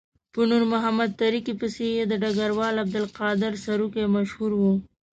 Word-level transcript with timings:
په 0.33 0.41
نور 0.49 0.63
محمد 0.73 1.09
تره 1.19 1.39
کي 1.45 1.53
پسې 1.61 1.85
یې 1.95 2.03
د 2.07 2.13
ډګروال 2.21 2.75
عبدالقادر 2.83 3.51
سروکي 3.65 4.03
مشهور 4.15 4.51
وو. 4.59 4.73